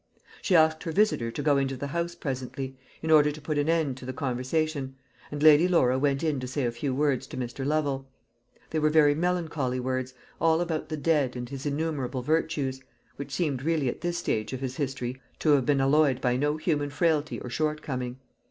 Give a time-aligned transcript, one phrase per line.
[0.41, 3.69] She asked her visitor to go into the house presently, in order to put an
[3.69, 4.95] end to the conversation;
[5.29, 7.63] and Lady Laura went in to say a few words to Mr.
[7.63, 8.07] Lovel.
[8.71, 12.81] They were very melancholy words all about the dead, and his innumerable virtues
[13.17, 16.57] which seemed really at this stage of his history to have been alloyed by no
[16.57, 18.17] human frailty or shortcoming.